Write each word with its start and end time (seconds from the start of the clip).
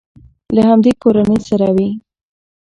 له 0.55 0.61
همدې 0.69 0.91
کورنۍ 1.01 1.39
سره 1.49 1.67
وي. 1.75 1.89